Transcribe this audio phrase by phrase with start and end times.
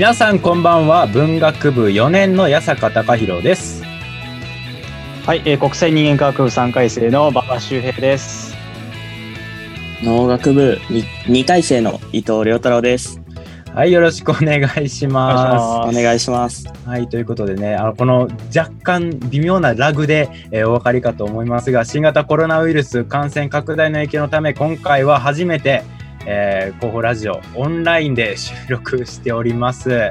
[0.00, 1.06] 皆さんこんばんは。
[1.06, 3.82] 文学部4年の八坂隆弘です。
[5.26, 8.56] はい、えー、国際人間科学部3回生の馬場周平です。
[10.02, 13.20] 農学部 2, 2回生の伊藤亮太郎です。
[13.74, 15.90] はいよろしくお願いします。
[15.90, 16.66] お願いします。
[16.86, 25.84] はいということでねあのこの若干微妙なラグで、えー、お分かりかと思いますが新型コロナウイルス感染拡大の影響のため今回は初めて
[26.26, 30.10] えー、広報ラジオオンラインで収録しております。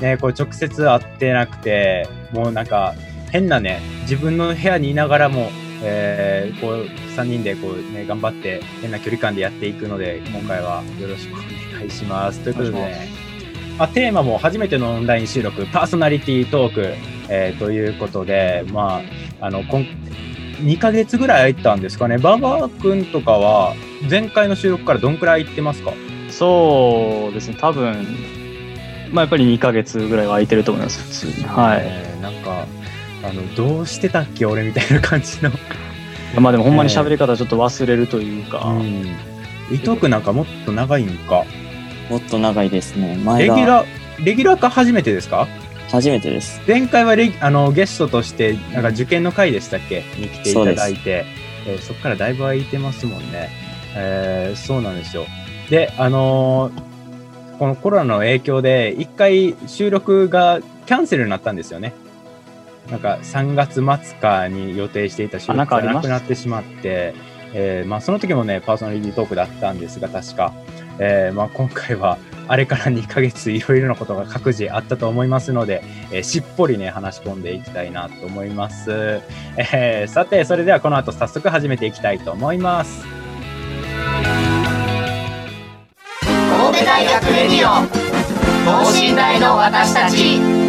[0.00, 2.94] ね、これ直接会ってなくて、もうなんか
[3.30, 5.50] 変なね、自分の部屋にいながらも、
[5.82, 6.86] えー、こう
[7.16, 11.36] 3人でこう、ね、頑張って変な距離感でやっていくので、今回はよろしくお
[11.76, 12.40] 願いします。
[12.40, 13.08] ということでね、
[13.78, 16.94] まあ、テーマも初めてのオンライン収録、パーソナリティートーク、
[17.28, 19.02] えー、ということで、ま
[19.40, 19.62] あ、あの、
[20.60, 22.16] 2ヶ月ぐらい空いたんですかね。
[22.16, 23.74] 馬場君とかは、
[24.10, 25.92] 前回の収録からどんくらい空いてますか？
[26.30, 28.06] そうですね、多分、
[29.12, 31.44] まあ、やっぱり2ヶ月ぐらいは空いてると思います、普通に。
[31.44, 32.20] はい。
[32.20, 32.66] なんか、
[33.22, 35.50] あの、どうしてたっけ、俺みたいな感じの
[36.40, 38.64] まあでもほんまに喋り方ちょっと忘れるというか。
[38.66, 39.06] うん、
[39.72, 41.44] 伊藤君なんかもっと長いんか？
[42.10, 43.14] もっと長いですね。
[43.38, 45.48] レギュラー、レギュラー化初めてですか？
[45.90, 46.60] 初めてです。
[46.66, 50.02] 前回はレあのゲストとして、なんか受験の回でしたっけ？
[50.18, 51.24] に来ていただいて、
[51.64, 53.50] そ,、えー、そこからだいぶ空いてますもんね。
[53.94, 55.26] えー、そうなんですよ。
[55.70, 61.94] で、あのー、このコロナの影響で、一回収録がキャンセルになったんですよね。
[62.90, 63.74] なんか3月
[64.04, 67.14] 末かに予定していた収録がなくなってしまって、
[67.52, 70.52] えー、まあ、その時もね、パーソナリティトークだったんですが、確か。
[70.98, 72.18] えー、まあ、今回は
[72.48, 79.20] あれから2ヶ月いろいろなことが各自あったと思いますので、えー、しっぽりね、話し込んでいきたいなと思います。
[79.56, 83.04] えー、さて、それではこの後早速始めていきたいと思います。
[86.22, 87.86] 神戸大学レディオ
[88.66, 90.65] 等身大の私たち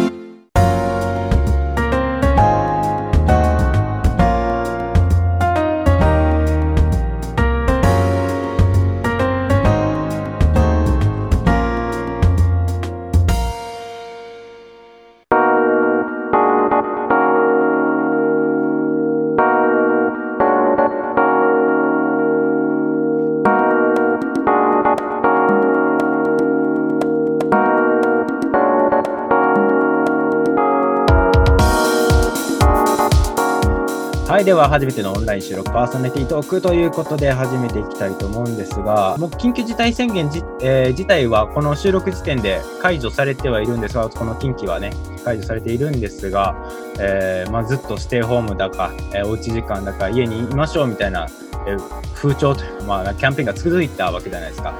[34.38, 44.92] はい、では初めてのオンライン収録パーソナリティトークということで始めていきたいと思うんですが、もう緊急事態宣言じ、えー、自体はこの収録時点で解除されてはいるんですが、この近畿はね、
[45.24, 46.54] 解除されているんですが、
[47.00, 51.26] えー、まあ、ずっとステイホームだか、えー、おうち時間だか、家にいましょうみたいな、
[51.66, 51.76] え、
[52.14, 54.72] 風潮というか、まあ、キャンペーンが続いたわけじゃないですか。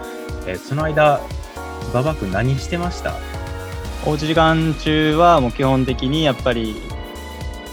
[0.46, 1.20] えその間、
[1.92, 3.12] 馬場君何してました？
[4.06, 6.80] おうち時間中はもう基本的にやっぱり、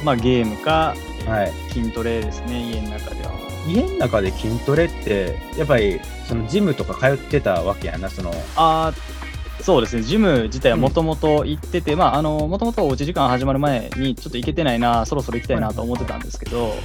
[0.03, 3.31] まあ、ゲームかはい、筋トレですね家の中では。
[3.67, 8.31] 家の中で筋トレってやっぱりそのジムとか通ってたわけやなその。
[8.55, 8.93] あ
[9.61, 10.03] そうですね。
[10.03, 16.75] ジム自体はもともと行ってて、うん、まああのもともとおうち時間始まる前にちょっと行けてないなそろそろ行きたいなと思ってたんですけど、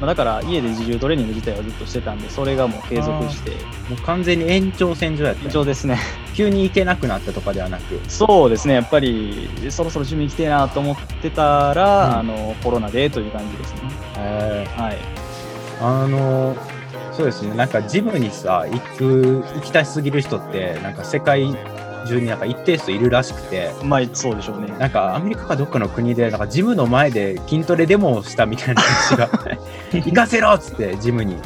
[0.00, 3.50] まあ、だから家で自重トレーニング自体はずっとしてたんでそれがもう継続して。
[3.88, 5.98] もう完全に延長線上やった延長ですね。
[6.34, 8.00] 急に行けなくなったとかではなく。
[8.08, 8.74] そうですね。
[8.74, 13.80] やっぱりそろそろジム行きたいなと思ってたら、うん、あのコロナでという感じですね。
[14.76, 14.98] はい。
[15.80, 16.56] あの
[17.12, 17.54] そうですね。
[17.56, 21.52] なんかジムにさ行く行きたすぎる人ってなんか世界
[22.06, 23.72] 中になんか一定数いるらしくて。
[23.82, 24.68] まあそうでしょうね。
[24.78, 29.28] なんかアメリカかどっかの国でなんかジムの前で筋トレデモをしたみたいな話が
[29.92, 31.36] 行かせろっつってジムに。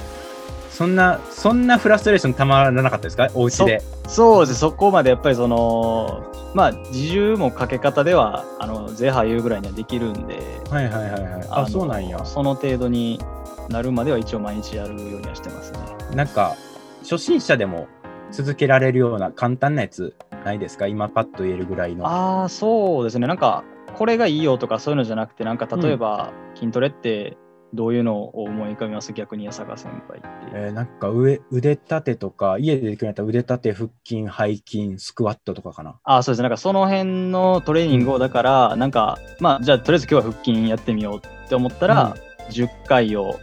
[0.70, 3.28] そんなそんなフラストレーションたまらなかったですか？
[3.34, 3.82] お家で。
[4.08, 4.58] そうです。
[4.58, 6.24] そこまでやっぱりその
[6.54, 10.40] まあ自重もかけ方ではあのゼハ言うぐらいにはできるんで。
[10.70, 11.46] はいはいはいはい。
[11.50, 12.24] あそうなんや。
[12.24, 13.20] その程度に
[13.68, 15.78] なるまでは一応毎日やるようにはしてますね。
[16.16, 16.56] なんか、
[17.02, 17.86] 初心者でも
[18.32, 20.14] 続けられるような簡単なやつ
[20.44, 20.86] ないですか？
[20.86, 22.06] 今パッと言えるぐらいの。
[22.06, 23.26] ああ、そうですね。
[23.26, 23.62] なんか、
[23.94, 27.36] これがいいよとかそういうのじゃなくて、なんか例えば、筋トレって
[27.74, 29.12] どういうのを思い浮かびます？
[29.14, 30.28] 逆に八坂先輩って。
[30.54, 35.98] えーなんか上腕立てとか、家でできるんやったら腕立て、腹筋、背筋、スクワットとかかな。
[36.04, 36.42] ああ、そうですね。
[36.42, 42.14] なんかその辺のトレーニングを、だから、なんか、まあ、じゃあ、とりあえず今日は腹筋やってみようって思ったら、
[42.50, 43.38] 10回を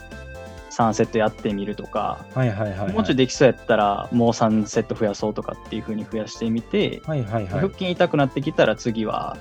[0.69, 2.93] 3セットやってみるとか、はいはいはい、はい。
[2.93, 7.69] もうちょいできそうやったら、もう3セット増やそうとかっていう風に増やしてみて、はいはいはい腹。
[7.69, 9.37] 筋痛くなってきたら次は、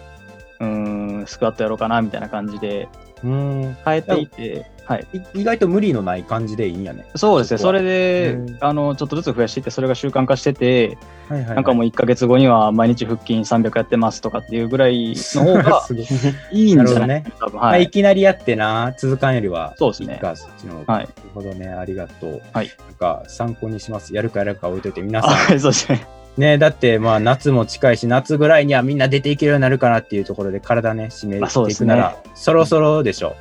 [0.61, 2.89] うーん、スクワットやろうかなみたいな感じで
[3.23, 3.31] うー
[3.71, 5.07] ん変えていって、はい。
[5.13, 7.05] い意外と無理のない感じでいいんやね。
[7.15, 7.59] そうですね。
[7.59, 10.97] それでうん、あの、ちょっとずつ増やしていって、それが習慣化してて、
[11.29, 11.55] はいはい、はい。
[11.57, 15.83] なんかもう1ヶ月後には毎日腹筋300やってますとかっていうぐらいの方が
[16.53, 17.23] いいいんじゃない？
[17.23, 17.91] なる多分、まあ、はいい。
[17.91, 20.95] きなりやってな、続かんよりは、そうですねいいか、そっちの方が。
[20.95, 22.41] はいなるほどね、ありがとう。
[22.55, 24.15] はいなんか、参考にします。
[24.15, 25.31] やるかやるか置いといて、皆さん。
[25.33, 26.07] あはい、そうですね。
[26.39, 33.35] ね、だって、まあ、夏も近いし、夏ぐらいにはみんな出ていけるようになるかなっていうところで、体ね、締めていくなら、そろそろでしょ。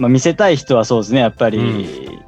[0.00, 1.20] まあ、見せたい人はそうですね。
[1.20, 2.20] やっぱり、うん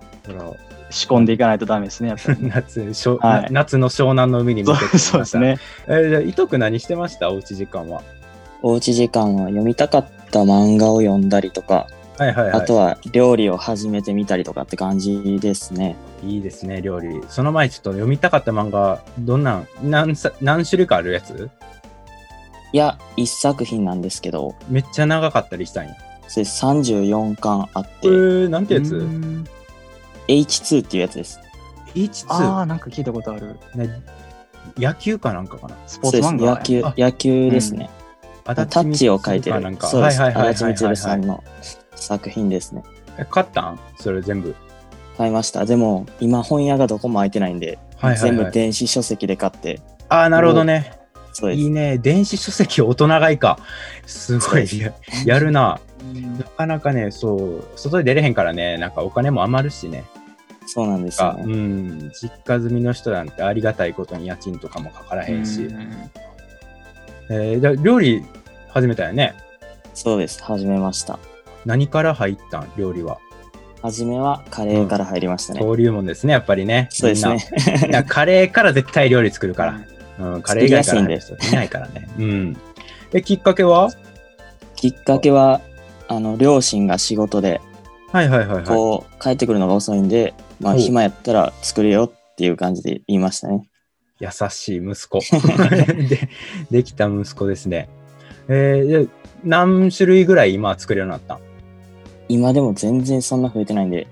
[0.91, 2.11] 仕込んでいかないとダメですね。
[2.11, 2.39] やっぱり。
[2.47, 5.57] 夏しょはい夏の湘南の海に向けてそうそうですね。
[5.87, 7.31] えーじゃあ、伊藤君何してました？
[7.31, 8.03] おうち時間は。
[8.61, 11.87] おうち時間は読みたかった漫画を読んだりとか、
[12.19, 12.53] はいはいはい。
[12.53, 15.97] あとは料理を始めてみたりとかって感じですね。
[16.23, 17.23] いいですね、料理。
[17.31, 21.49] その前ちょっと読みたかった漫画、どんなん、何さ何種類かあるやつ？
[22.75, 25.95] いや、一作品なんですけど、めっちゃ長かったりしたんや。
[26.29, 28.97] それ34巻あっえて、ー、なんてやつ？
[28.97, 29.45] うーん
[30.29, 31.41] H2 っていうやつです。
[31.95, 32.27] ?H2?
[32.29, 33.57] ああ、なんか聞いたことある。
[33.75, 34.03] ね
[34.79, 35.77] 野球かなんかかな？
[35.87, 36.29] スポそうです。
[36.29, 36.55] ーツ漫画。
[36.57, 37.91] 野球あ、野球ですね。
[38.45, 39.61] タタッチを書いてる。
[39.61, 39.87] なんか。
[39.89, 40.21] そうです。
[40.21, 41.45] はいはいはい足立はいはい、光さんの
[41.97, 42.83] 作品ですね。
[43.19, 43.79] え買ったん？
[43.99, 44.55] それ全部？
[45.19, 45.67] 買いました。
[45.67, 50.99] でも、今本屋がどこも開いてないんで、はいはいはい全部電子書籍で買って、ああ、なるほどね。
[51.33, 51.63] そうです。
[51.63, 51.99] いいね。
[51.99, 53.59] 電子書籍大人買いか。
[54.07, 54.93] すごいや
[55.27, 55.81] やるな。
[56.39, 60.05] なかなかね、そう、外に出れへんからね、なんかお金も余るしね。
[60.67, 61.55] そうなんですよあうね。
[61.57, 65.65] ん、実家住みの人なんてありがたいことに家賃とかもかからへんし。
[65.65, 66.11] うん
[67.31, 68.23] えー、じゃあ料理
[68.69, 69.35] 始めたよね？
[69.95, 70.43] そうです。
[70.43, 71.19] 始めました。
[71.65, 72.69] 何から入ったん？
[72.77, 73.19] 料理は。
[73.81, 75.61] 初めはカレーから入りましたね。
[75.61, 76.89] 登竜門ですね、やっぱりね。
[76.91, 77.39] そうですね。
[78.07, 79.81] カレーから絶対料理作るから。
[80.23, 82.09] うん、カレー以外から入る人いないからね。
[82.19, 82.57] うん。
[83.13, 83.91] え、きっかけは？
[84.77, 85.61] きっかけは、
[86.09, 87.61] あの、両親が仕事で、
[88.13, 88.65] はいはいはいはい。
[88.65, 93.69] こう、帰ってくるのが遅いんで、まあ、暇やったら作るよっていう感じで言いましたね。
[94.21, 95.19] 優しい息子
[96.09, 96.29] で。
[96.71, 97.89] できた息子ですね。
[98.49, 99.09] えー、で
[99.45, 101.41] 何種類ぐらい今作れるようになっ
[102.29, 104.07] 今でも全然そんな増えてないんで、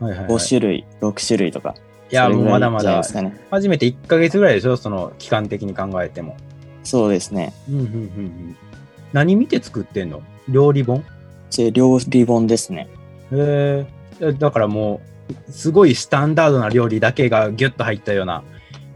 [0.00, 0.28] はいはい、はい。
[0.28, 1.74] 5種類、6種類とか。
[2.14, 3.02] いや、もうまだまだ。
[3.50, 4.76] 初めて1ヶ月ぐらいでしょ？
[4.76, 6.36] その期間的に考えても。
[6.84, 7.52] そうですね。
[7.68, 8.56] うんうんうんうん。
[9.12, 10.22] 何見て作ってんの？
[10.48, 11.04] 料理本？
[11.72, 12.88] 料理本ですね。
[13.32, 13.86] へ
[14.20, 15.00] えだからも
[15.48, 18.44] う、すごいスタンダードな料理だけがギュッと入ったような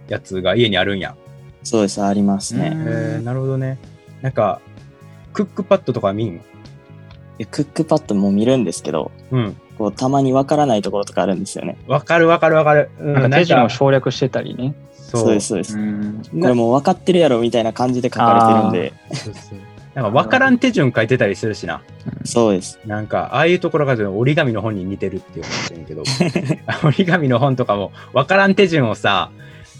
[0.09, 1.17] やつが家にあるんや。
[1.65, 2.73] そうです、ありますね。
[2.75, 3.79] えなるほどね。
[4.23, 4.61] なんか、
[5.33, 6.41] クックパッドとか見ん
[7.37, 9.57] でクックパッドも見るんですけど、うん。
[9.79, 11.79] こうたまにわからないところとかあるんですよね。
[11.87, 12.91] わかるわかるわかる。
[12.99, 14.75] うんなんか手順を省略してたりね。
[14.93, 15.77] そうそうです、そうです。
[15.79, 19.59] んこれもう分かってるやろみたいな感じで書かれてるんで、そうそう
[19.95, 21.83] なんかわからん手順書いてたりするしな。
[22.25, 22.79] そうです。
[22.87, 26.03] なんか、ああいうところが折り紙の本に似てるっていうかもしれんけど、
[26.85, 29.31] 折り紙の本とかも、わからん手順をさ、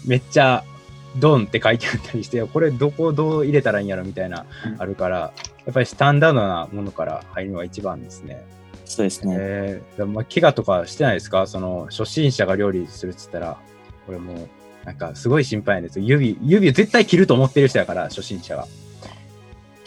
[0.05, 0.63] めっちゃ、
[1.17, 5.31] ドンって書いてあったりして、これどこどう入れたらいいんやろみたいな、うんあるから、や
[5.71, 8.43] っぱりスタンダードなものから入るのが一番ですね。
[8.89, 9.35] そうですね。
[9.39, 11.45] えー、まあ怪我とかしてないですか？
[11.47, 13.57] その、初心者が料理するっつったら、
[14.07, 14.49] これもう、
[14.83, 16.05] なんかすごい心配なんですよ。
[16.05, 18.67] 指、指絶対切ると思ってる人やから、初心者が。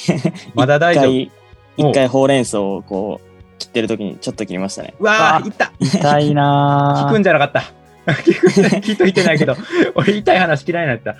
[0.55, 1.07] まだ大丈夫。
[1.11, 1.31] 一
[1.77, 4.95] 回、一回ほうれん草をこう、切ってる時にちょっと切りましたね。
[5.01, 7.65] うわあー、いった痛いな 聞くんじゃなかった。
[8.13, 9.57] 聞聞いといてないけど、
[9.95, 11.17] 俺痛い話嫌いになった。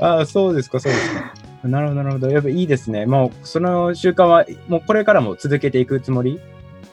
[0.00, 1.32] ああ、そうですか、そうですか。
[1.64, 2.30] なるほど、なるほど。
[2.30, 3.06] やっぱいいですね。
[3.06, 6.38] もう、その習慣は、もうこれからも続けていくつもり？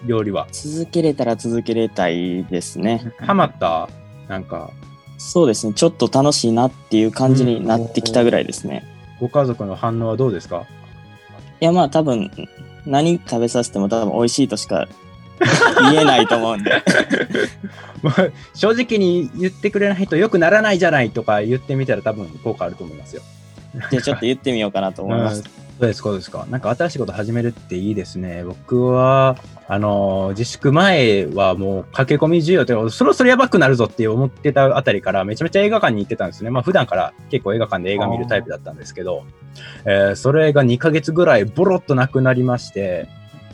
[0.06, 0.48] 料理は。
[0.52, 3.14] 続けれたら続けれたいですね。
[3.20, 3.90] ハマった？
[4.28, 4.72] なんか、
[5.18, 5.74] そうですね。
[5.74, 8.84] ちょっと楽しいなっていう感じになってきたぐらいですね。
[9.20, 10.66] ご家族の反応はどうですか？
[11.60, 12.32] いや、まあ多分、
[12.88, 14.88] 何食べさせても多分美味しいとしか
[15.92, 16.72] 言えないと思うんで。
[18.02, 18.16] まあ
[18.56, 23.22] 正直に言ってくれないと良くならないじゃないとか言ってみたら多分効果あると思いますよ。
[23.92, 25.44] じゃあちょっと言ってみようかなと思います。
[25.82, 26.46] そうです、そうですか。
[26.52, 28.44] なんか新しいこと始めるっていいですね。
[28.44, 29.36] 僕は、
[29.68, 36.50] あの自粛前はもう駆け込み需要というか、そろそろやばくなるぞって思ってたあたりからめちゃめちゃ映画館に行ってたんですね。
[36.52, 39.24] まあ普段から結構映画館で映画見るタイプだったんですけど、
[39.86, 43.08] えーそれが2ヶ月ぐらいボロッとなくなりまして、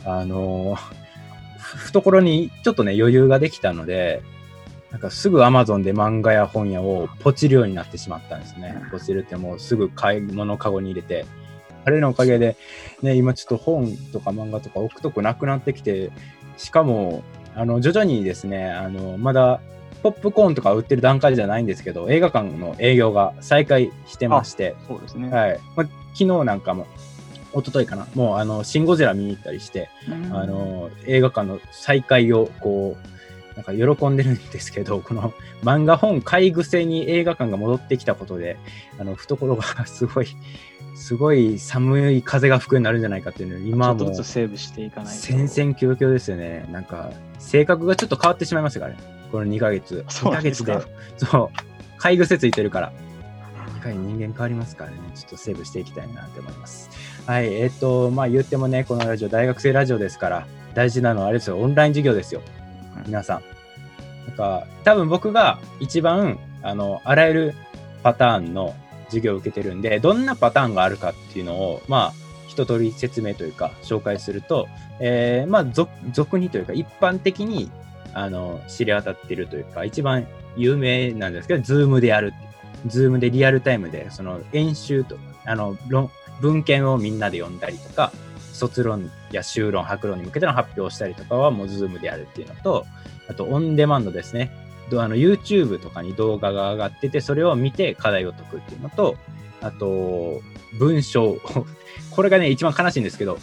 [0.04, 0.76] あの
[1.58, 4.22] 懐にちょっとね余裕ができたので、
[4.90, 8.82] なんかすぐ Amazon で漫画や本屋をポチるようになってしまったんですね。
[8.90, 11.26] ポチるってもうすぐ買い物カゴに入れて、
[11.84, 12.56] あれのおかげで、
[13.02, 16.10] ね、今ちょっと本とか漫画とか置くとこなくなってきて、
[16.56, 17.22] しかも、
[17.54, 19.60] あの、徐々にですね、あの、まだ、
[20.02, 25.28] ポップコーンとか売ってる段階じゃないんですけど、映画館の営業が再開してまして、そうですね。
[25.28, 25.60] はい。
[25.76, 26.86] まあ、昨日なんかも、
[27.52, 33.17] 一昨日かな、もう、あの、シン・ゴジラ見に行ったりして、うんあの、映画館の再開を、こう、
[33.58, 35.34] なんか喜んでるんですけど、 この
[35.64, 38.56] 漫画本買い癖に映画館が戻ってきたことで、
[38.98, 40.28] あの、懐が すごい、
[40.94, 45.20] すごい寒い風が吹くようになるんじゃないかっていうのを、ちょ今もっとずつセーブしていかないと。
[45.20, 46.68] 戦々恐々ですよね。
[46.70, 47.10] なんか、
[47.40, 48.98] 性格がちょっと変わってしまいましたからね。
[49.32, 50.04] この2ヶ月。
[50.06, 50.78] 2ヶ月で。
[51.16, 51.98] そう。
[51.98, 52.92] 買い癖ついてるから。
[53.80, 54.98] 2回人間変わりますからね。
[55.16, 56.90] ちょっとセーブしていきたいなって思います。
[57.26, 57.52] はい。
[57.54, 61.58] えっ、と、まあ言ってもね、このラジオ、大学生ラジオですから、大事なのはあれですよ。
[61.58, 62.40] オンライン授業ですよ。
[63.06, 63.42] 皆さん。
[64.28, 67.54] なんか、多分僕が一番、あの、あらゆる
[68.02, 68.74] パターンの
[69.06, 72.12] 授業を受けてるんで、どんなパターンがあるかっていうのを、まあ、
[72.46, 74.68] 一通り説明というか、紹介すると、
[75.00, 77.70] えーまあ、俗俗にというか、一般的に、
[78.14, 80.26] あの、知り当たってるというか、一番
[80.56, 82.32] 有名なんですけど、ズームでやる。
[82.86, 88.12] ズームでリアルタイムで、その演習と、あの、論文献をみんなで読んだりとか、
[88.58, 92.86] 卒論や修論、博論に向けての発表をしたりとかはもうズームでやるっていうのと、
[93.28, 94.50] あとオンデマンドですね。
[94.92, 99.16] あの YouTube とかに動画が上がってて、それを見て課題を解くっていうのと、
[99.60, 100.40] あと、
[100.78, 101.36] 文章、
[102.10, 103.38] これがね、一番悲しいんですけど、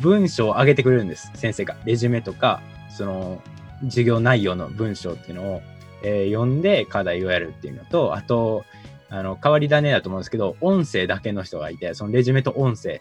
[0.00, 1.76] 文章を上げてくれるんです、先生が。
[1.84, 2.60] レジュメとか、
[2.90, 3.42] その、
[3.84, 5.62] 授業内容の文章っていうのを、
[6.02, 8.64] えー読んで課題をやるっていうのと、あと、
[9.10, 13.00] あの、変わり種だと思うんですけど、音声だけの人がいて、そのレジュメと音声。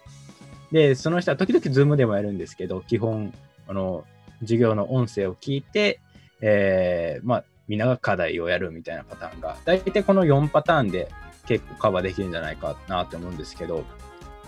[0.71, 3.33] で、その人は時々ズームでもやるんですけど、基本、
[3.67, 4.03] あの、
[4.41, 5.99] 授業の音声を聞いて、
[6.41, 11.09] えーまあ、みんなが課題をやるみたいなパターンが、大体この4パターンで
[11.47, 13.83] 結構カバーできるんじゃないかなと思うんですけど、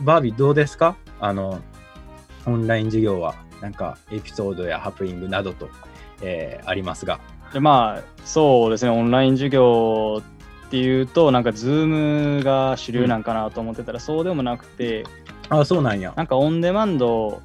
[0.02, 0.96] バービーどうですか？
[1.20, 1.60] あの、
[2.46, 5.70] オンライン授業は、なんかエピソードやハプニングなどと、
[6.22, 7.20] えーありますが。
[7.54, 10.22] でまあ、そうですね、オンライン授業
[10.68, 11.88] っていうと、なんか、ズー
[12.38, 15.04] ムが主流なんかなと思ってたら、そうでもなくて、
[15.50, 16.14] あ、そうなんや。
[16.16, 17.42] なんか、オンデマンド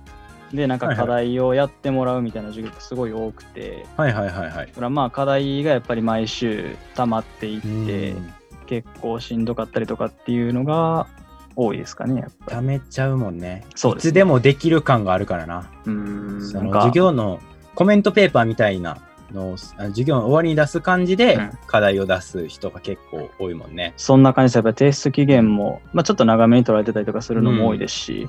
[0.53, 4.67] で、なんか課題をやってもらうみたいな授業がすごい多くて、はいはいはいはい。
[4.67, 8.35] だからまあ、課題がやっぱり毎週溜まっていってう、ん
[8.67, 11.07] 結構しんどかったりとかっていうのが
[11.55, 12.57] 多いですかね、やっぱり。
[12.57, 13.65] 溜めちゃうもんね。
[13.75, 15.71] そうですねいつでもできる感があるからな。
[15.85, 17.41] うーん、そのなんか授業の
[17.75, 18.99] コメントペーパーみたいな
[19.33, 21.51] の授業の終わりに出す感じでうん。
[21.67, 23.95] 課題を出す人が結構多いもんね。
[23.97, 28.29] そんな感じで、やっぱり提出期限も、まあ、ちょっと長めに取られてたりとかするのも多いですし、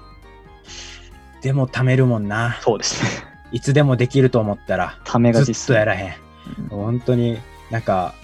[1.41, 2.57] でも貯めるもんな。
[2.61, 3.09] そうですね。
[3.51, 6.13] いつでもできると思ったらためがず実っとやらへん。
[6.69, 7.37] 本当に
[7.71, 8.15] なんか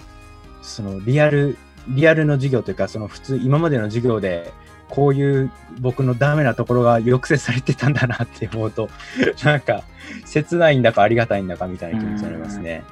[0.62, 1.56] そのリアル
[1.88, 4.52] リアルの授業というかその普通今までの授業で
[4.92, 8.90] こういう僕のダメなところが抑制されてたんだなって思うと
[9.42, 9.84] なんか
[10.26, 12.84] 切ないんだかありがたいんだかみたいな気持ちになりますね。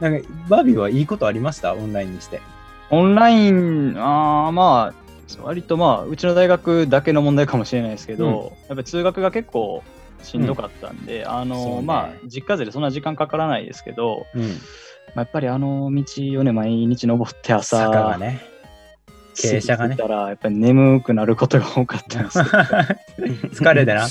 [0.00, 1.74] なんかバービーはいいことありました？
[1.74, 2.40] オンラインにして。
[2.90, 9.84] オンライン、あーまあ、割とまあ、うちの大学だけの問題かもしれないですけど、やっぱり通学が結構
[10.22, 14.42] しんどかったんで、あそうの、ねまあ、実家勢でそんな時間かからないですけど、うん。
[14.42, 16.04] まあ、やっぱりあの道
[16.40, 18.57] をね、毎日登って朝、坂がね。
[19.38, 19.96] 傾斜がね。
[19.96, 24.06] たら、やっぱり眠くなることが多かったんです、疲れでな。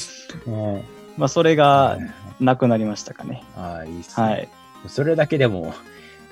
[0.46, 0.82] うん。
[1.18, 1.98] まあ、それが
[2.40, 3.44] なくなりましたかね。
[3.58, 4.28] ああ、いいっすね。
[4.28, 4.50] はい。
[4.88, 5.74] それだけでも、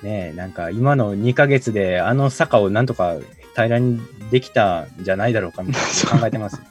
[0.01, 0.33] ね。
[0.33, 3.15] なんか今の2ヶ月であの坂をなんとか
[3.53, 3.99] 平らに
[4.31, 5.83] できたんじゃないだろうかみたい
[6.13, 6.61] な考えてます。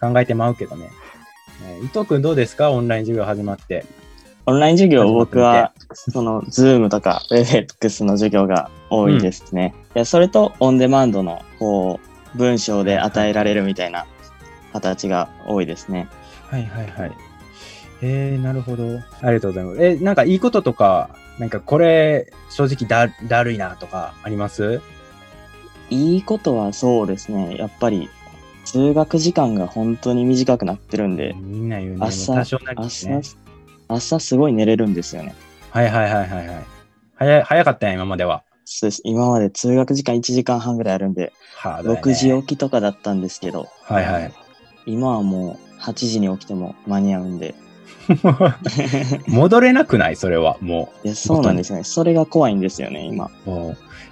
[0.00, 0.90] 考えてまうけどね。
[1.82, 3.86] 伊藤君どうですかオンライン授業始まって。
[4.46, 9.74] オンライン授業、僕は、その、ズームとか、 Webex の授業が多いですね。
[9.94, 11.98] いやそれと、オンデマンドの、こ
[12.34, 14.06] う、文章で与えられるみたいな
[14.72, 16.08] 形が多いですね。
[16.48, 17.12] はいはいはい。
[18.02, 19.00] えー、なるほど。
[19.22, 19.84] ありがとうございます。
[19.84, 24.80] え、なんかいいこととか、なんかこれ正直だだるいなとかあります？
[25.90, 27.56] いいことはそうですね。
[27.56, 28.08] やっぱり、
[28.64, 31.98] 通学時間が本当に短くなってるんで、みんな言うね。
[32.00, 33.22] 朝もう多少なりです朝ね。、
[33.88, 35.34] 朝すごい寝れるんですよね。
[35.70, 36.64] はいはいはいはいはい。
[37.14, 38.42] 早い早かったやん、今までは。
[38.64, 39.00] そうです。
[39.04, 44.32] 今まで通学時間1時間半ぐらいあるんで、ハードやね6時起きとかだったんですけど、はいはい。
[44.86, 47.54] 今はもう8時に起きても間に合うんで。
[49.26, 50.16] 戻れなくない？
[50.16, 51.84] それは、もいやそうなんですね。
[51.84, 53.30] それが怖いんですよね、今。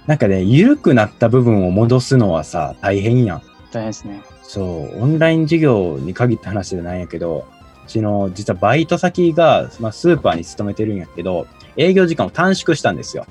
[0.05, 3.41] なんかね、緩くなった部分を戻すのはさ、大変やん。
[3.71, 4.21] 大変ですね。
[4.43, 7.54] そう、オンライン授業に限った話じゃないんやけど、う
[7.85, 13.25] ちの実はバイト先が、まあ、スーパーに勤めてるんやけど、営業時間を短縮したんですよ。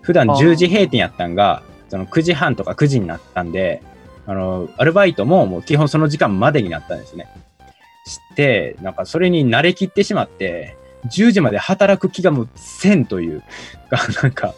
[0.00, 3.82] 普段あー10時閉店やったんが、その9時半とか9時になったんで、
[4.26, 7.28] あの、アルバイトももう基本その時間までになったんですね。
[8.06, 13.42] して、なんかそれに慣れきってしまって、10時まで働く気がもうせんという
[13.90, 14.54] か、 なんか、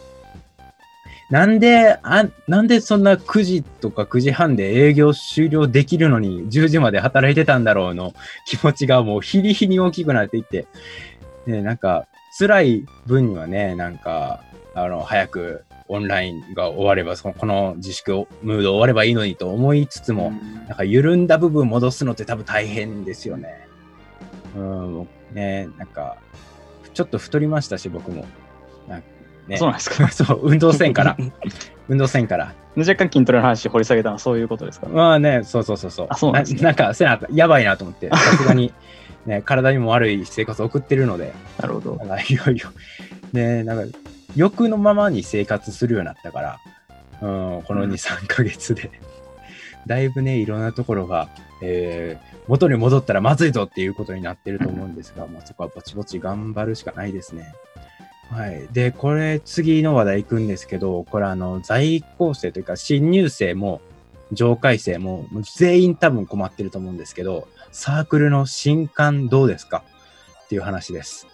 [1.29, 8.13] なんで、あ、なんでそんな9時とか9時半で営業終了できるのに10時まで働いてたんだろうの
[8.45, 10.65] 気持ちがもう日に日に大きくなっていって、
[11.45, 12.07] ね、なんか
[12.37, 14.43] 辛い分にはね、なんか、
[14.73, 20.31] あの、早くオンラインが終われば、そのこの自粛ムード終わればいいのにと思いつつも、
[20.67, 23.67] なんか緩んだ部分戻すのって多分大変ですよね。
[24.55, 26.17] うん、ね、なんか、
[26.93, 28.25] ちょっと太りましたし、僕も。
[28.87, 29.07] なんか
[29.49, 30.07] ね、そうなんですか？
[30.09, 31.17] そう、運動せんから。
[31.89, 32.53] 運動せんから。
[32.77, 34.87] 若干筋トレの話掘り下げたのはそういうことですか？
[34.87, 36.07] まあね、そうそうそうそう。
[36.09, 38.71] あそうなんねなんか、せな、やばいなと思って、 さすがに、
[39.25, 41.95] ね、体にも悪い生活を送ってるので、なるほど。
[41.97, 42.69] なんかいよいよ、
[43.33, 43.97] ね、なんか、
[44.35, 46.57] 欲のままに生活するようになったから、
[47.21, 47.25] う
[47.59, 48.91] ん、この2、うん3ヶ月で、
[49.87, 51.27] だいぶね、いろんなところが、
[51.63, 57.53] えー元に戻ったらまずいぞっていうことになってると思うんですが、まあ、そこはぼちぼち頑張るしかないですね。
[58.29, 58.67] はい。
[58.71, 63.81] で、これ、次の話題行くんですけど、これ、あの、在校生というか、新入生も、
[64.31, 65.25] 上階生も、
[65.57, 69.83] 全員多分困ってると思うんですけど、サークルの新刊どうですか？
[70.45, 71.27] っていう話です。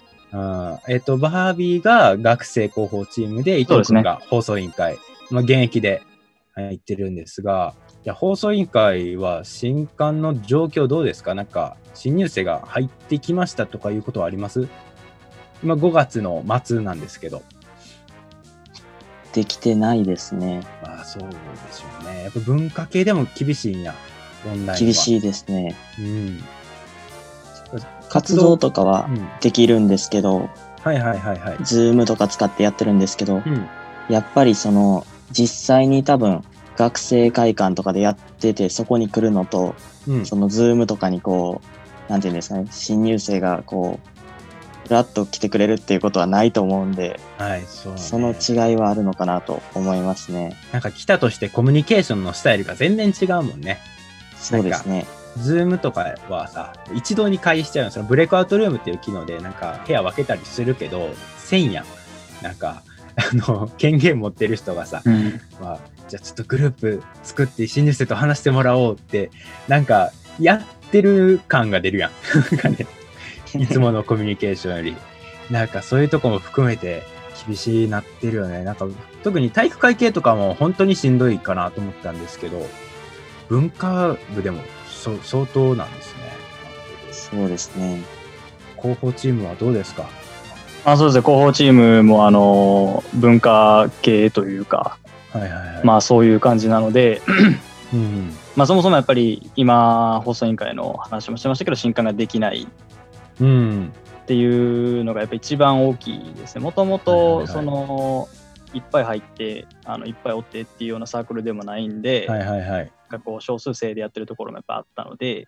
[0.87, 4.97] えっ、と、バービーが学生広報チームで、伊藤君が放送委員会、
[5.29, 6.01] まあ、現役で
[6.53, 7.73] 入ってるんですが、
[8.05, 11.35] いや放送委員会は新刊の状況どうですか？
[11.35, 14.67] なんか、新入生が入ってきましたとかいうことはあります？
[15.63, 17.43] 今5月の末なんですけど。
[19.33, 20.61] できてないですね。
[20.81, 21.35] まあそうで
[21.71, 22.23] しょうね。
[22.23, 23.93] やっぱ文化系でも厳しいんや、
[24.45, 24.75] オンラインは。
[24.77, 24.79] い。
[24.79, 25.75] 厳しいですね。
[25.99, 26.43] うん。
[28.09, 29.27] 活動とかはうん。
[29.41, 30.49] できるんですけど、
[30.83, 31.57] はいはいはいはい。
[31.63, 33.67] ズームとか使ってやってるんですけど、うん。
[34.07, 36.43] やっぱりその、実際に多分、
[36.77, 39.75] 学生会館とかでやってて、そこに来るのと、
[40.07, 40.25] うん。
[40.25, 41.61] そのズームとかにこ
[42.07, 44.14] う、なんていうんですかね、新入生がこう、ふ
[44.89, 47.99] らっと来てくれるっていうことはないと思うんで、はい、そう、ね。
[47.99, 50.55] その違いはあるのかなと思いますね。
[50.71, 53.79] なんか来たとしてコミュニケーションのスタイルが全然違うもんね。
[54.37, 55.05] そうですね。
[55.37, 57.91] ズームとかはさ、一度に会議しちゃうの。
[57.91, 61.85] そのブレイクアウトルームっていう機能で、なんか部屋分けたりするけど、せんやん。
[62.41, 62.83] なんか、
[63.15, 65.41] あの、権限持ってる人がさ、うん。
[65.59, 69.31] まあ、じゃあちょっとグループ作って新入生と話してもらおうって、
[69.67, 72.11] なんか、やってる感が出るやん。
[72.51, 72.85] なんかね、
[73.59, 74.95] いつものコミュニケーションより。
[75.51, 77.03] なんかそういうとこも含めて
[77.45, 78.63] 厳しいなってるよね。
[78.63, 78.87] なんか
[79.23, 82.65] 特に体育会系とかも本当にしんどいかなと思ったんですけど、
[83.49, 86.19] 文化部でもそ相当なんですね。
[87.11, 88.01] そうですね。
[88.81, 90.05] 広報チームはどうですか？
[90.83, 94.97] あそうですね、広報チームもあの文化系というか、
[95.31, 95.79] はいはいはい。
[95.83, 97.21] まあそういう感じなので、
[97.93, 102.67] うん、まあそもそもやっぱり今、放送委員会の話もしてましたけど、新刊ができない
[103.39, 103.93] うん。
[104.23, 106.63] っていうのがやっぱ一番大きいですね。
[106.63, 108.27] もともとその
[108.73, 112.91] いっぱい入ってあのいっぱいおってっていうようなサークルでもないんで、はいはいはい。
[113.11, 115.47] なんかこう少数生でやってるところもやっぱあったので、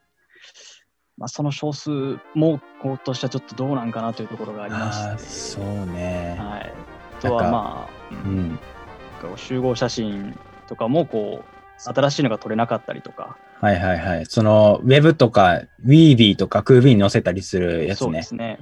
[1.18, 1.90] まあ、その少数
[2.36, 6.38] も今年はちょっとどうなんかなというところがありまして、そうね。
[6.40, 6.74] はい、
[7.18, 8.60] あとはまあ、ううん
[9.36, 14.26] 集合写真とかもこう新しいのが撮れなかったりとか、はいはいはい。
[14.26, 18.36] その、ウェブとか、ウィービーとか、クービーに載せたりするやつねそうです。
[18.36, 18.60] ね。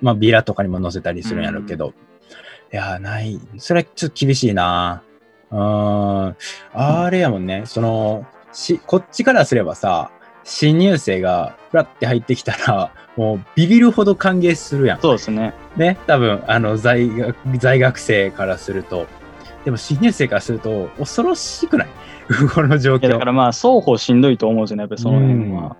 [0.00, 1.92] まあ、ビラとかにも載せたりするんやろうけど。
[2.72, 3.38] いやー、ない。
[3.58, 5.02] それはちょっと厳しいな
[5.50, 6.36] うーん。
[6.72, 7.64] あれやもんね。
[7.66, 10.10] その、し、こっちからすればさ、
[10.44, 15.00] 新入生がふらって入ってきたら、もうビビるほど歓迎するやん。
[15.00, 15.52] そうですね。
[15.76, 15.98] ね。
[16.06, 19.06] 多分、あの、在学、在学生からすると。
[19.64, 21.88] でも、新入生からすると、恐ろしくない？
[22.54, 23.00] この状況。
[23.00, 25.76] いやだからまあ双方しんどいと思うんですよね、やっぱりその辺は。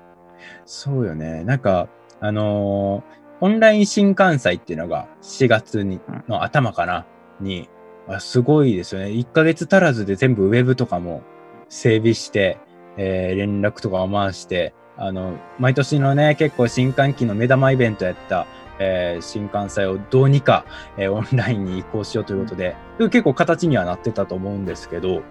[0.65, 1.45] そうよね。
[1.45, 1.89] なんか、
[2.21, 7.07] あのーオンライン新幹線っていうのが4月にうんの頭かな
[7.41, 7.71] に、
[8.07, 9.07] あすごいですよね。
[9.07, 11.23] 1ヶ月足らずで全部ウェブとかも
[11.71, 12.59] 整備して、
[12.99, 18.47] えー連絡とかを回して、あの、毎年のね、結構新歓期の目玉イベントやった、
[18.81, 20.65] えー新幹線をどうにか、
[20.97, 25.23] えーオンラインに移行しようということで、で結構形にはなってたと思うんですけど、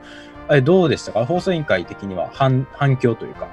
[0.47, 1.25] あれどうでしたか？
[1.25, 3.49] 放送委員会的には反反響というか。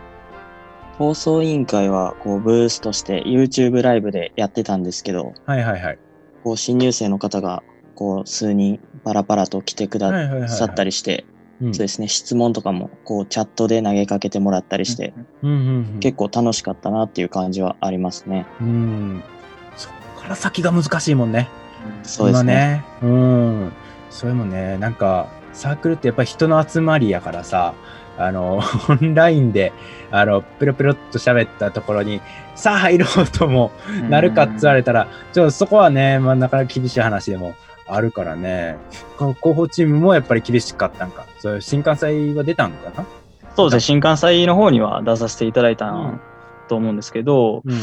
[0.99, 5.99] 放送委員会は、こう、ブースとして YouTube ライブでやってたんですけど、はいはいはい。
[6.43, 7.63] こう、新入生の方が、
[7.95, 11.27] こう、数人パラパラと来てくださったりして、
[11.61, 15.13] うんそうですね、質問とかも、こう、チャットで投げかけてもらったりして、
[16.01, 18.47] 結構楽しかったなっていう感じはありますね。
[18.63, 19.23] うん。
[20.27, 21.49] から先が難しいもんね。
[22.03, 22.85] そうですね。
[23.01, 23.17] 今う
[23.67, 23.73] ん。
[24.11, 27.75] それもね、なんか、サークルってやっぱり人の集まりやからさ、
[28.19, 29.73] あの、 オンラインで、
[30.11, 32.21] あの、ペロペロっと喋ったところに、
[32.55, 33.71] さあ入ろうとも
[34.09, 37.55] なるかって言われたら、ちょっとそこはね、まあ、なかなか厳しい話でも
[37.87, 38.77] あるからね、
[39.19, 41.25] 広報チームもやっぱり厳しかったんか。
[41.39, 43.05] そういう新幹線は出たんかな？
[43.55, 46.21] そうですね、新幹線の方には出させていただいたうん
[46.69, 47.79] と思うんですけど、うん。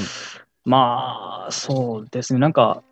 [0.66, 2.84] まあ、そうですね、なんか、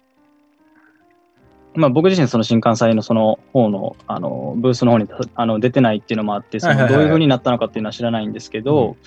[1.73, 8.97] まあ、僕自身、その新幹線のその方のあのブースの方にあの出てないっていうのもあって、そのどういう風になったのかっていうのは知らないんですけど、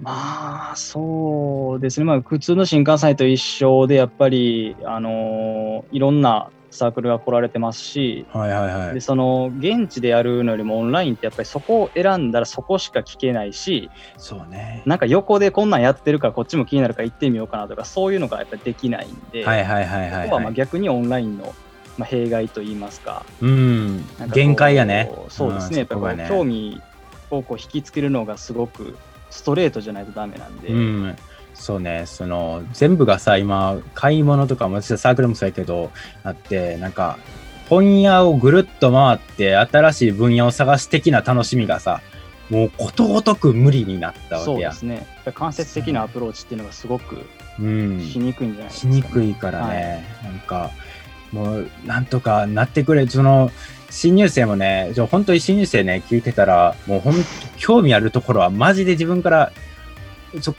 [0.00, 9.00] まあ、そうですね、まあ、普通の新幹線と一緒で、やっぱり、あのいろんなサークルが来られてますし、はいはいはいで。
[9.00, 14.82] その現地でやるのよりもオンラインってやっぱりそこを選んだらそこしか聞けないしそうね。
[14.86, 20.54] なんか横でこんなんやってるからこっちも気になるから行ってみようかなとかそういうのがやっぱりできないんで、はいはいはいはい、ここはまあはい。
[20.54, 21.54] 逆にオンラインの
[21.98, 24.04] まあ弊害といいますかうん。
[24.32, 25.12] 限界やね。
[25.28, 26.80] そうですね、やっぱり興味
[27.30, 28.96] をこう引きつけるのがすごく
[29.30, 31.16] ストレートじゃないとダメなんで、うん、
[31.60, 35.90] そうね、その全部がさ、今、買い物とかも、私はサークルもそうやけど、
[36.24, 37.18] あって、なんか、
[37.68, 42.00] 本屋をぐるっと回って、新しい分野を探す的な楽しみがさ、
[42.48, 44.72] もうことごとく無理になったわけやそうで。
[44.72, 47.26] すね、間接的なアプローチっていうのがすごく
[47.60, 48.00] うん。
[48.00, 48.96] しにくいんじゃないですしか、ね。
[48.96, 50.70] にくいからね、なんか、
[51.30, 53.50] もう、なんとかなってくれ、その、
[53.90, 57.20] 新入生もね、本当に新入生ね、聞いてたら、もう本当、
[57.58, 59.52] 興味あるところは、マジで自分から、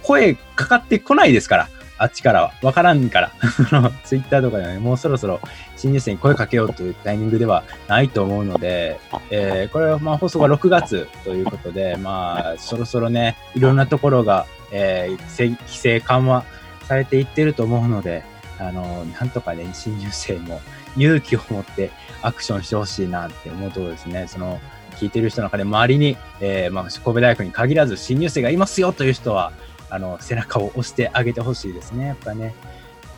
[0.03, 2.53] 声かかってこないですから、あっちからは。
[2.63, 3.31] わからんから。
[4.03, 5.39] ツイッターとかではね、もうそろそろ
[5.77, 16.43] 新入生に声かけようというタイミングではないと思うので、えーこれはまあ放送が6月ということで、まあ、そろそろね、いろんなところが、えー規制緩和
[16.87, 18.23] されていってると思うので、
[18.59, 20.59] あの、なんとかね、新入生も
[20.97, 24.25] 勇気を持ってアクションしてほしいなって思うところですね。
[24.27, 24.59] その、
[25.01, 29.51] 聞いてる人の中で周りに、えーまあ、神戸大学に限らず新入生がいますよという人は、
[29.89, 32.05] あの、背中を押してあげてほしいですね。
[32.07, 32.53] やっぱね。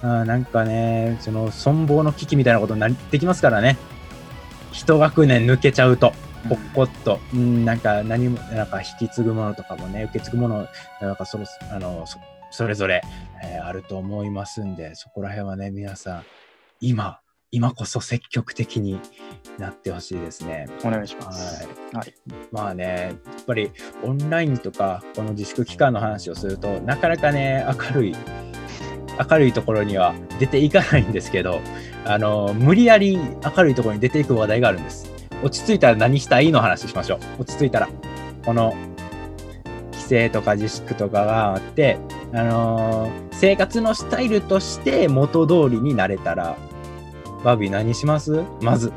[0.02, 3.78] あなんかね、その、存亡の危機みたいなことになってきますからね。
[4.72, 6.14] 一学年抜けちゃうと、
[6.48, 10.68] ぽっこっと、うん、なんか何も、なんか引き継ぐものとかもね、受け継ぐもの、
[11.02, 12.18] なんかその、あの、そ
[12.50, 13.02] それぞれ、
[13.44, 16.24] えーあると思いますんで、そこら辺はね、皆さん、
[16.80, 17.20] 今、
[17.54, 19.00] 今こそ積極的に
[19.60, 20.66] なってほしいですね。
[20.84, 21.64] お願いします。
[21.64, 21.96] はい。
[21.96, 22.14] はい
[22.52, 23.72] まあね、やっぱり
[24.04, 28.16] オンラインとか、この自粛期間の話をすると、なかなかね、明るい、
[29.30, 31.62] 明るいところには出ていかないんですけど、
[32.06, 35.12] あの、無理やり明るいところに出ていく話題があるんです。
[35.44, 37.42] 落ち着いたら何したいの話しましょう。
[37.42, 37.90] 落ち着いたら。
[38.44, 38.76] この、
[39.92, 41.98] 規制とか自粛とかがあって、
[42.34, 46.56] あのー生活のスタイルとして元通りになれたら、
[47.44, 48.44] バービー何します？
[48.62, 48.94] まず。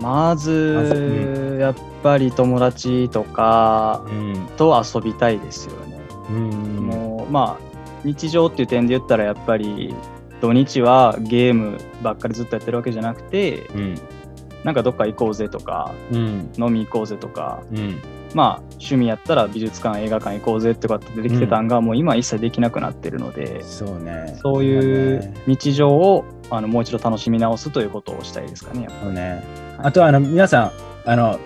[0.00, 4.48] まず、やっぱり友達とかうん。
[4.56, 6.00] と遊びたいですよね。
[6.30, 6.50] うん。
[6.86, 7.64] もうまあ
[8.02, 9.94] 日常っていう点で言ったらやっぱり
[10.40, 13.94] 土日はゲームばっかりずっとやってるわけじゃなくてうん。
[14.64, 16.50] なんかどっか行こうぜとかうん。
[16.56, 18.00] 飲み行こうぜとかうん。
[18.34, 24.38] まあ趣味やったら美術館映画館行こうぜとかって出てきてたんが、もう今は一切できなくなってるのでそうね。
[24.40, 28.88] そういう日常をあのもう一度楽しみ直すということをしたいですかね。
[29.12, 29.42] ね。
[29.78, 30.72] あとは、あの、皆さん、
[31.08, 31.38] あの、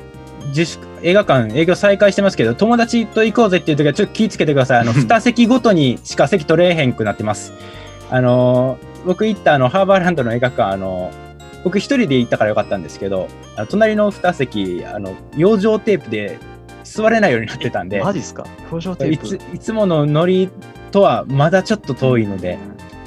[0.49, 4.79] 自粛、映画館営業再開してますけど、友達と行こうぜっていう時はちょっと気をつけてください。
[4.81, 7.53] あの、 二席ごとにしか席取れへんくなってます。
[8.11, 11.11] あの、僕行ったあの、ハーバーランドの映画館、あの、
[11.65, 16.39] 僕一人で行ったからよかったんですけど、あの隣の二席、あの、養生テープで
[16.85, 18.45] 座れないようになってたんで、マジっすか？
[18.71, 20.51] 表情テープいついつものノリ
[20.91, 22.59] とはまだちょっと遠いので、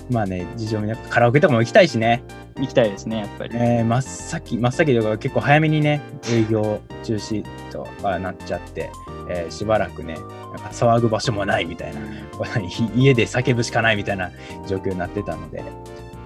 [0.10, 2.24] まあね、事情もね、カラオケとかも行きたいしね、
[2.56, 3.56] 行きたいですねやっぱり。
[3.56, 8.90] えー、真っ先、真っ先とか結構早めにね、営業中止とかなっちゃって、
[9.30, 12.02] えーしばらくね、なんか騒ぐ場所もないみたいな、
[12.96, 14.32] 家で叫ぶしかないみたいな
[14.68, 15.62] 状況になってたので、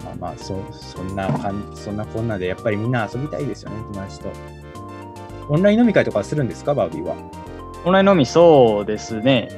[0.06, 4.30] まあまあ、そそんな感じ、そんなこんなで、やっぱりみんな遊びたいですよね、友達と。
[5.50, 7.15] オンライン飲み会とかするんですか、バービーは？
[7.84, 9.50] オンライン飲みそうですね。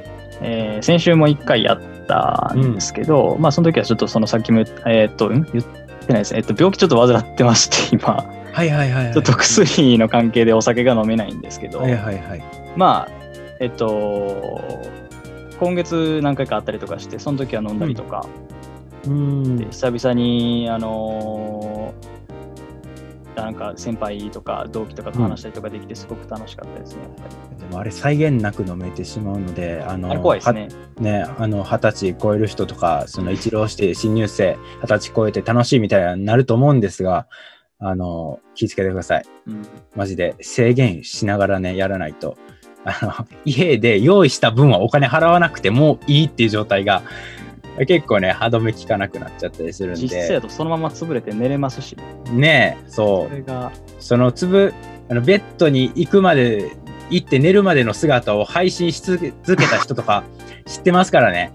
[0.44, 5.44] えー先週も1回やったんですけど、まあその時はちょっとそのさっきも言っえーっと、ん？
[5.54, 6.40] 言ってないですね。
[6.40, 8.26] えっと、病気ちょっと患ってまして、 今。
[8.52, 9.14] はいはいはい、はい。
[9.14, 12.44] ちょっと薬の関係でお酒が飲めないんですけど、はいはいはい。
[12.76, 13.14] まあ、
[13.60, 14.62] えっと、
[15.60, 18.26] 今月何回かあったりとかして、その時は飲んだりとか、
[19.08, 19.66] うんで。
[19.72, 22.13] 久々に、あのー
[23.42, 27.02] なんか先輩とか同期とかと話したりとかできて、すごく楽しかったですね。
[27.60, 30.68] でもあれ際限なく飲めてしまうので、あの、怖いですね。
[30.96, 37.28] はね、あの、二十歳超える人とか、その一浪して新入生、二十歳超えて楽しいみたいになると思うんですが、
[37.80, 39.26] あの、気をつけてください。
[39.48, 42.38] うんマジで制限しながらね、やらないと。
[42.86, 47.04] あの、家で用意した分はお金払わなくてもいいっていう状態が、
[47.88, 50.42] 結構ね、歯止め効かなくなっちゃったりするん実際でだ。
[50.42, 51.98] とそのまま潰れて寝れますし、
[52.32, 53.30] ねえ、そう。
[53.30, 54.74] それが、その粒、
[55.10, 56.72] あのベッドに行くまで、
[57.10, 59.32] 行って寝るまでの姿を配信し続け
[59.68, 60.24] た人とか
[60.66, 61.52] 知ってますからね。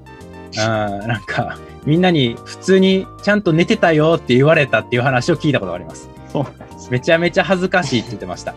[0.53, 6.09] うん、なんか、みんなに普通にちゃんと寝てたよって言われたっていう話を聞いたことがあります。
[6.33, 6.47] そう。
[6.91, 8.55] めちゃめちゃ恥ずかしいって言ってました。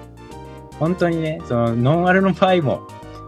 [0.79, 2.81] 本当にね、そのノンアルの場合も、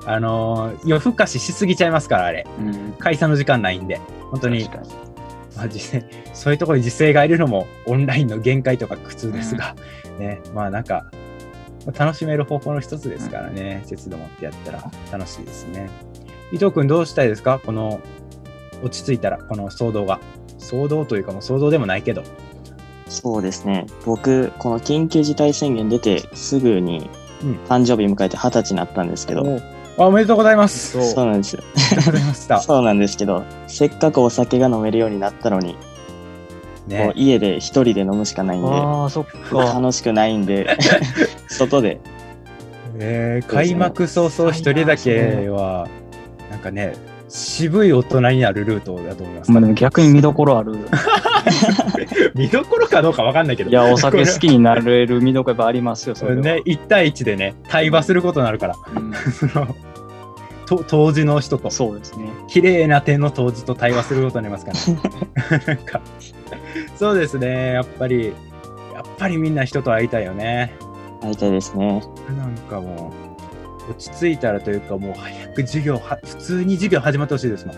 [0.06, 2.46] あのー夜更かししすぎちゃいますから、あれ。
[2.60, 4.00] うん、解散の時間ないんで。
[4.34, 4.68] 本当に
[5.56, 9.76] まあ、実際そういうところに実勢がいるのもオンラインの限界とか苦痛ですが、
[10.18, 11.06] ね、まあなんか、
[11.86, 15.88] まあ楽しめる方法の一つですからね、節度持ってやったら楽しいですね。
[16.52, 17.60] 伊藤君どうしたいですか？
[17.64, 18.02] この、
[18.82, 20.20] 落ち着いたら、この騒動が。
[20.58, 22.24] 騒動というかもう騒動でもないけど。
[23.08, 23.86] そうですね。
[24.08, 27.08] 僕、この緊急事態宣言出てすぐに
[27.44, 29.60] うん誕生日迎えて二十歳になったんですけど、お
[29.98, 30.92] あおめでとうございます。
[30.92, 31.64] そうそうなんですよ。
[31.76, 32.60] ありがとうございました。
[32.62, 35.80] そうなんですけど、せっかくお酒が飲めるようになったのに、こ
[36.88, 39.64] うね、家で一人で飲むしかないんで、ああ、そっか。
[39.74, 40.78] 楽しくないんで、
[41.48, 42.00] 外で、
[42.98, 45.88] えー開幕早々一人だけは、
[46.50, 46.96] なんかね、
[47.30, 49.52] 渋い大人になるルートだと思います。
[49.52, 50.78] まあでも逆に見どころある。
[52.36, 53.70] 見どころかどうかわかんないけど。
[53.70, 56.42] いや、お酒好きになれる見どころやっぱありますよ、それは。
[56.42, 59.76] ね、1対1でね、対話することになるから、うんその、
[60.66, 62.30] と当時の人と、そうですね。
[62.48, 66.02] 綺麗な点の当時と対話することになりますから、 なんか、
[66.96, 68.28] そうですね、やっぱり、
[68.94, 70.74] やっぱりみんな人と会いたいよね。
[71.22, 72.02] 会いたいですね。
[72.38, 73.14] なんかも
[73.88, 77.76] う、落ち着いたらというか、もう早く授業は、普通に授業始まってほしいですもん。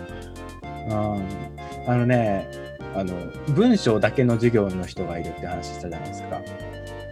[0.88, 1.22] うん、
[1.88, 2.48] あのね、
[2.98, 3.14] あの、
[3.54, 6.40] 文章だけの授業の人がいるって話したじゃないですか。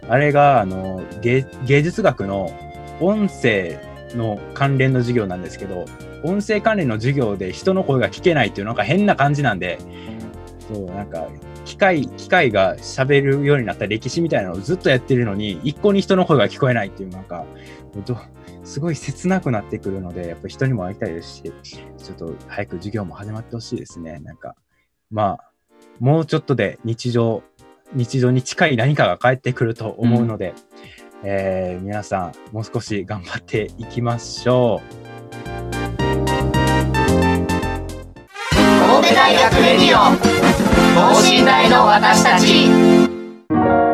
[0.09, 2.51] あれが、あの、芸芸術学の
[2.99, 3.79] 音声
[4.15, 5.85] の関連の授業なんですけど、
[6.23, 9.79] 音声関連の授業で人の声が聞けないっていうなんか変な感じなんで、
[10.67, 11.27] そう、なんか、
[11.65, 17.45] 機械、機械が喋るようになった歴史みたいなのをずっとやってるのに、一向に人の声が聞こえないっていう、なんか、
[18.63, 24.19] すごい切なくなってくるので、やっぱ人にも会いたいですし、ちょっと早く授業も始まってほしいですね。
[24.19, 24.55] なんか、
[25.11, 25.51] まあ、
[25.99, 27.43] もうちょっとで日常、
[27.93, 30.53] 日常に近い何かが返ってくると思うので、
[31.23, 34.81] えー皆さん、もう少し頑張っていきましょ
[38.87, 40.15] 神戸大学レディオ
[40.95, 43.84] 等身大の私たち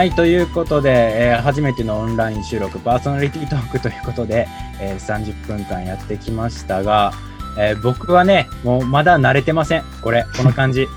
[0.00, 4.48] はい、ということで、えー初めてのオンライン収録、パーソナリティトークということで、
[4.80, 7.12] えー30分間やってきましたが、
[7.58, 9.82] えー僕はね、もうまだ慣れてません。
[10.00, 10.88] これ、この感じ。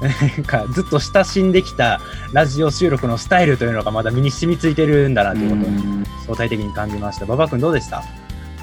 [0.00, 2.00] なんかずっと親しんできた
[2.32, 7.26] ラジオ収録のスタイルというのがまだ身に染みついてるんだなということをうん相対的に感じました。
[7.26, 8.02] 馬場君どうでした？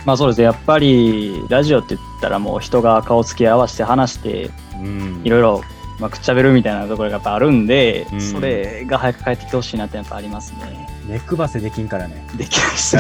[0.06, 5.62] まあそうですね、やっぱりラジオって言ったらもう人が顔つき合わせて話して、うんいろいろ、
[6.00, 10.88] まあ、くっちゃべるみたいなところがやっぱあるんで、うんそれが早く帰ってきてほしいなってやっぱありますね。
[11.08, 12.26] 目くばせできんからね。
[12.38, 12.98] できないです。
[12.98, 13.00] う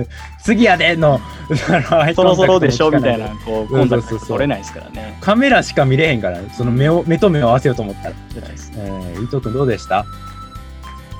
[0.00, 0.06] ん
[0.44, 1.20] 次やでの、
[2.14, 5.16] そろそろでしょみたいな、こう、コンタクト取れないですからね。
[5.20, 8.14] カメラしか見れへんから、ね、その目を、目と目を合わせようと思ったら。
[8.30, 10.04] じゃないですえー、伊藤君どうでした？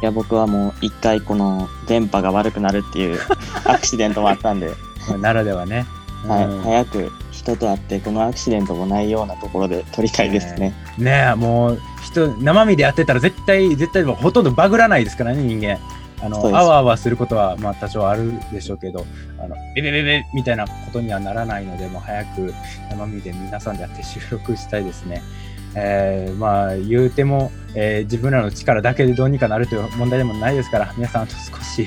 [0.02, 3.18] いや、僕はもう一回この電波が悪くなるっていう
[3.64, 4.68] アクシデントもあったんで、
[5.09, 5.87] まあならではね。
[6.28, 7.12] はい、うん早く
[7.44, 10.74] 人と会ってこのアクシデントもないようなところで撮りたいですね。
[10.98, 15.78] ねえ、もう、人、生身でやってたら絶対、絶対ほとんどバグらないですからね、人間。
[16.22, 19.04] あのあわあわすることはまあ多少あるでしょうけど
[19.38, 22.54] あのベベベベみたいなことにはならないのでもう早く
[22.88, 25.22] 生身で皆さんでやって収録したいですね。
[25.74, 31.87] えーまあ言うても、えー自分らの力だけでどうにかなるという問題でもないですから皆さんあと少し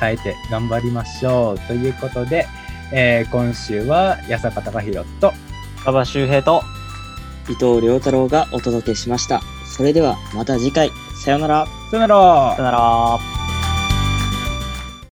[0.00, 2.46] 耐えて頑張りましょうということで、
[2.92, 5.32] えー今週は八坂隆弘と
[5.82, 6.62] 馬場周平と、
[7.48, 9.40] 伊藤良太郎がお届けしました。
[9.64, 10.90] それではまた次回、
[11.24, 11.66] さようなら。
[11.90, 13.47] さよならさよなら。